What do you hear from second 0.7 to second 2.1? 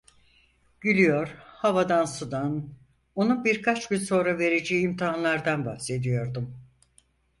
Gülüyor, havadan